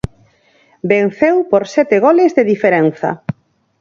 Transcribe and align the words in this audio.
Venceu 0.91 1.35
por 1.51 1.63
sete 1.75 1.95
goles 2.05 2.31
de 2.37 2.43
diferenza. 2.51 3.09